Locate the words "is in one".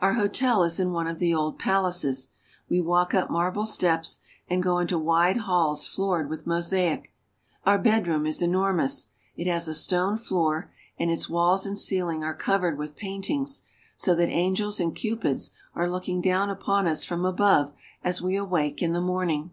0.62-1.08